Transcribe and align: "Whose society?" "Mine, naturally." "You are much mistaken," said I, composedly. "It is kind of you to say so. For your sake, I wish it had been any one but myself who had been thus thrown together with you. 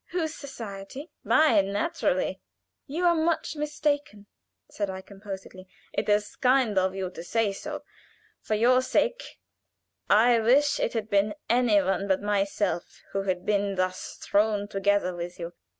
"Whose 0.07 0.33
society?" 0.33 1.11
"Mine, 1.23 1.71
naturally." 1.73 2.41
"You 2.87 3.05
are 3.05 3.13
much 3.13 3.55
mistaken," 3.55 4.25
said 4.67 4.89
I, 4.89 5.01
composedly. 5.01 5.67
"It 5.93 6.09
is 6.09 6.35
kind 6.37 6.75
of 6.79 6.95
you 6.95 7.11
to 7.11 7.23
say 7.23 7.53
so. 7.53 7.83
For 8.39 8.55
your 8.55 8.81
sake, 8.81 9.37
I 10.09 10.39
wish 10.39 10.79
it 10.79 10.93
had 10.93 11.07
been 11.07 11.35
any 11.51 11.79
one 11.83 12.07
but 12.07 12.19
myself 12.23 13.03
who 13.11 13.21
had 13.25 13.45
been 13.45 13.75
thus 13.75 14.15
thrown 14.15 14.67
together 14.67 15.15
with 15.15 15.37
you. 15.39 15.53